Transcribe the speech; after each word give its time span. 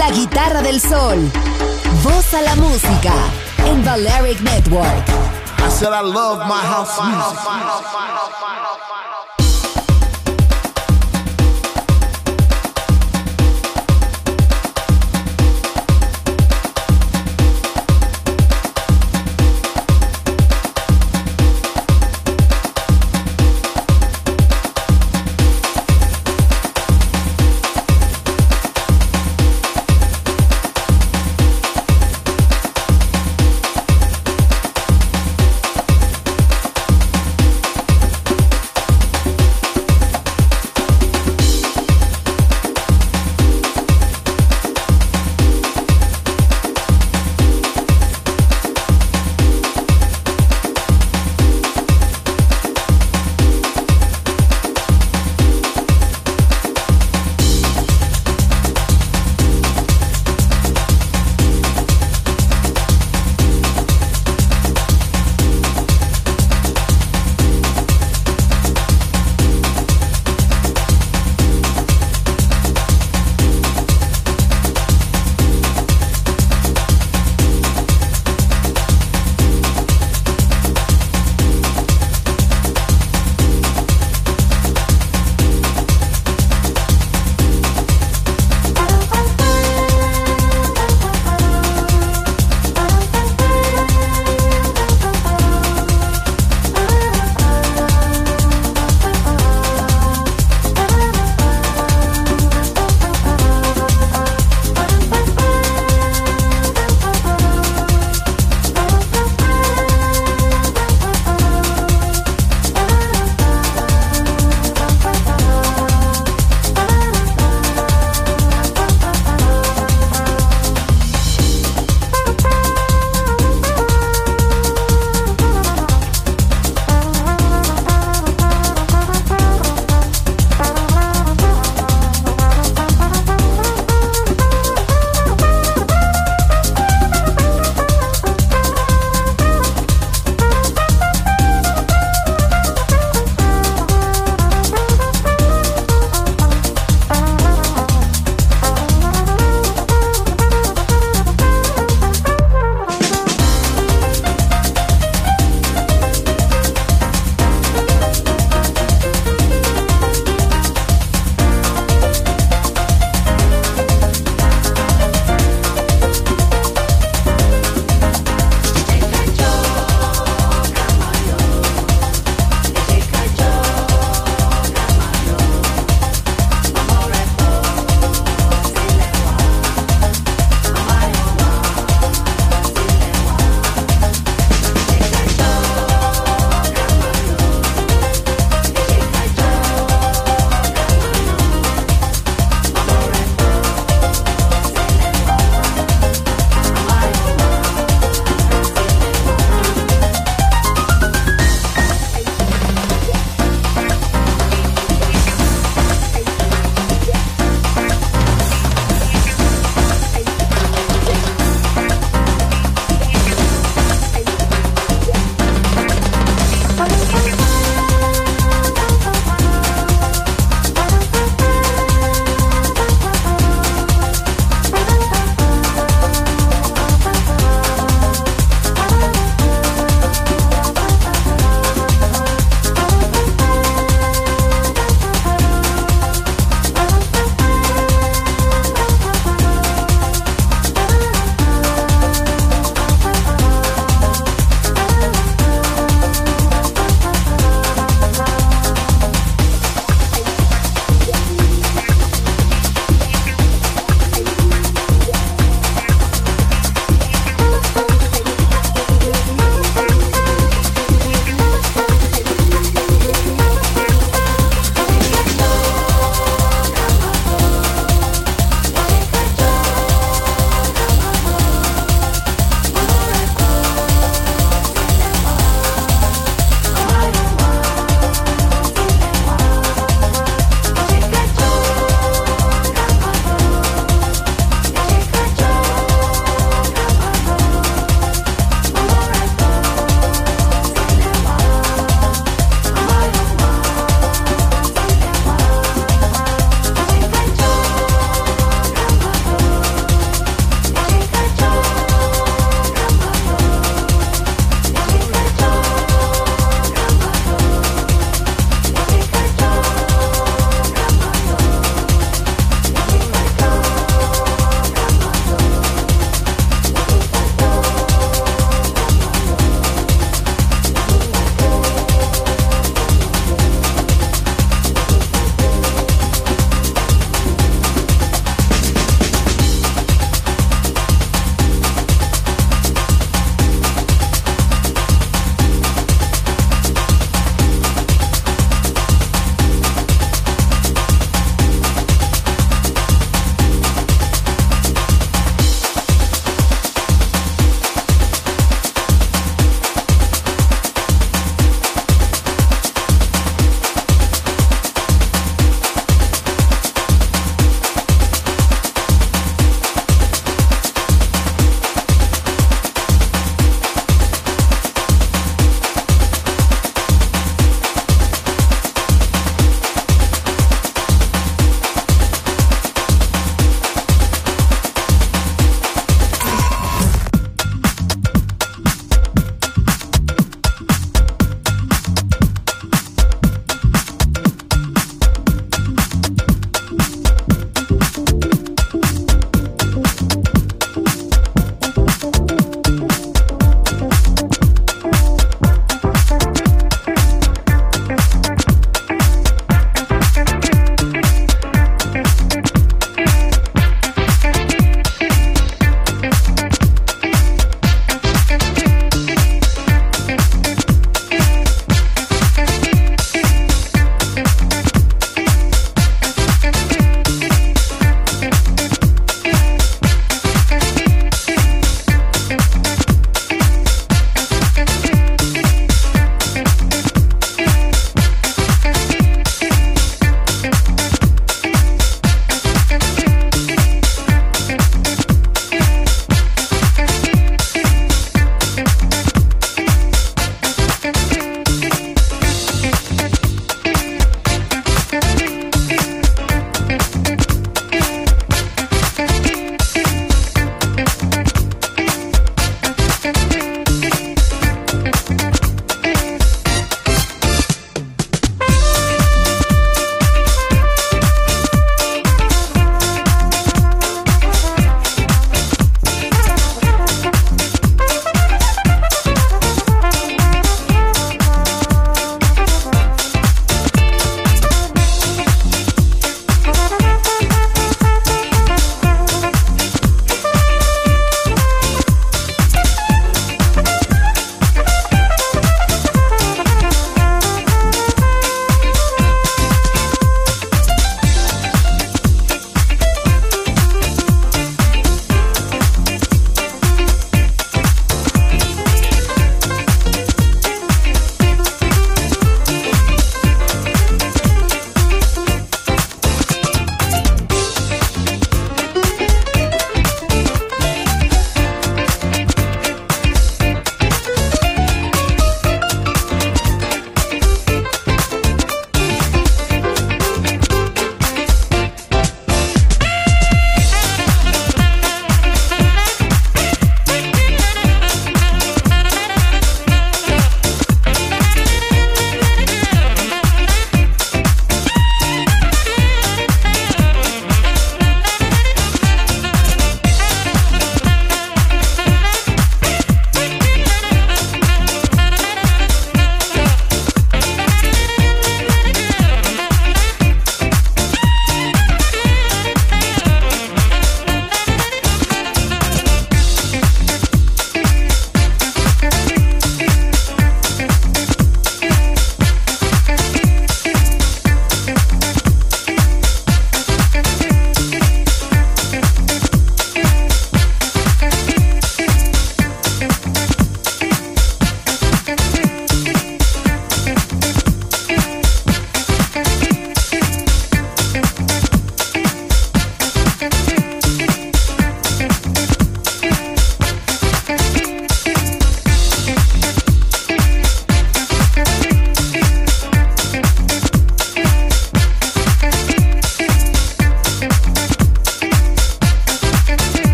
La 0.00 0.10
guitarra 0.12 0.62
del 0.62 0.80
sol. 0.80 1.30
Voz 2.02 2.32
a 2.32 2.40
la 2.40 2.54
música 2.56 3.12
en 3.66 3.84
Balearic 3.84 4.40
Network. 4.40 5.06
I 5.58 5.68
said 5.68 5.92
I 5.92 6.00
love 6.00 6.38
my 6.48 6.58
house 6.58 6.98
music. 7.04 8.39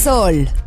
Sol. 0.00 0.59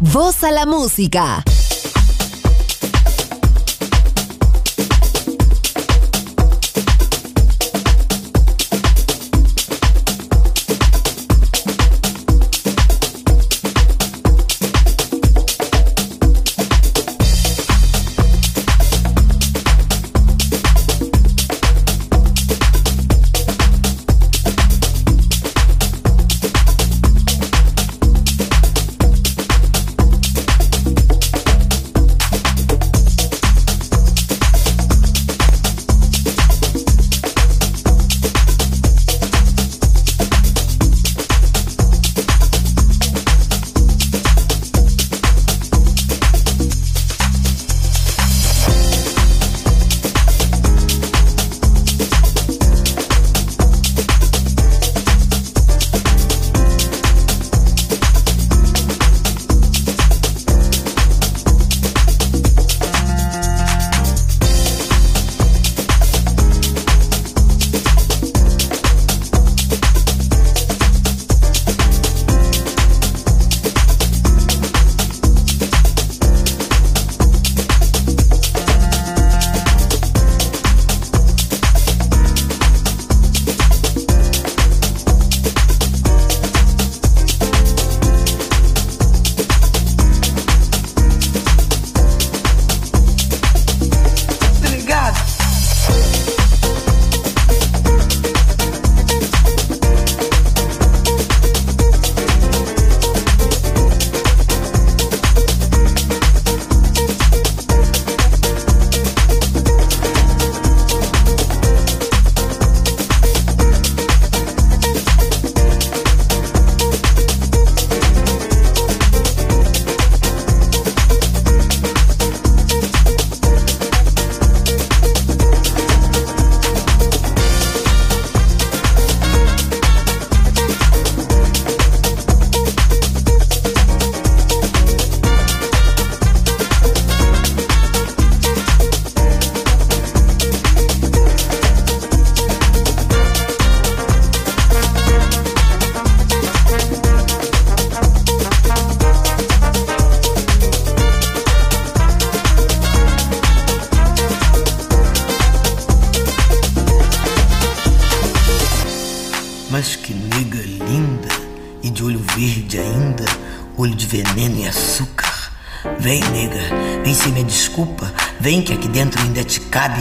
Voz 0.00 0.44
a 0.44 0.50
la 0.50 0.66
música. 0.66 1.42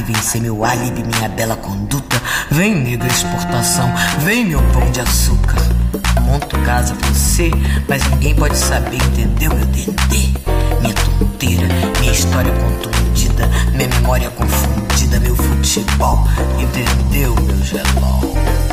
Vencer 0.02 0.42
meu 0.42 0.66
álibi, 0.66 1.04
minha 1.04 1.30
bela 1.30 1.56
conduta. 1.56 2.22
Vem, 2.50 2.76
negra 2.76 3.08
exportação, 3.08 3.92
vem 4.20 4.46
meu 4.46 4.62
pão 4.72 4.90
de 4.92 5.00
açúcar. 5.00 5.62
Monto 6.22 6.58
casa 6.60 6.96
pra 6.96 7.10
você, 7.10 7.52
mas 7.88 8.04
ninguém 8.10 8.36
pode 8.36 8.58
saber, 8.58 8.96
entendeu, 8.96 9.54
meu 9.54 9.66
dendê? 9.68 10.34
Minha 10.82 10.94
tonteira, 10.96 11.68
minha 12.00 12.12
história 12.12 12.52
contundida, 12.52 13.48
minha 13.74 13.90
memória 13.90 14.30
confundida, 14.32 15.20
meu 15.20 15.36
futebol, 15.36 16.28
entendeu, 16.60 17.36
meu 17.36 17.64
gelol? 17.64 18.73